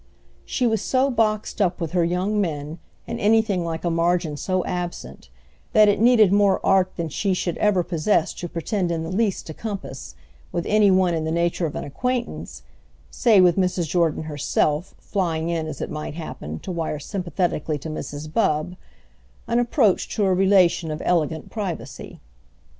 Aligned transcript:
She 0.45 0.65
was 0.65 0.81
so 0.81 1.11
boxed 1.11 1.61
up 1.61 1.79
with 1.79 1.91
her 1.91 2.03
young 2.03 2.41
men, 2.41 2.79
and 3.07 3.19
anything 3.19 3.63
like 3.63 3.85
a 3.85 3.91
margin 3.91 4.35
so 4.35 4.65
absent, 4.65 5.29
that 5.73 5.87
it 5.87 5.99
needed 5.99 6.33
more 6.33 6.59
art 6.65 6.95
than 6.95 7.07
she 7.07 7.35
should 7.35 7.55
ever 7.59 7.83
possess 7.83 8.33
to 8.33 8.49
pretend 8.49 8.91
in 8.91 9.03
the 9.03 9.11
least 9.11 9.45
to 9.45 9.53
compass, 9.53 10.15
with 10.51 10.65
any 10.65 10.89
one 10.89 11.13
in 11.13 11.23
the 11.23 11.29
nature 11.31 11.67
of 11.67 11.75
an 11.75 11.83
acquaintance—say 11.83 13.41
with 13.41 13.57
Mrs. 13.57 13.89
Jordan 13.89 14.23
herself, 14.23 14.95
flying 14.97 15.49
in, 15.49 15.67
as 15.67 15.81
it 15.81 15.91
might 15.91 16.15
happen, 16.15 16.57
to 16.61 16.71
wire 16.71 16.97
sympathetically 16.97 17.77
to 17.77 17.89
Mrs. 17.91 18.33
Bubb—an 18.33 19.59
approach 19.59 20.09
to 20.15 20.25
a 20.25 20.33
relation 20.33 20.89
of 20.89 21.03
elegant 21.05 21.51
privacy. 21.51 22.19